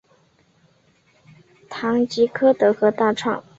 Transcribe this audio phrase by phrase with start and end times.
[1.69, 3.43] 唐吉柯德和大创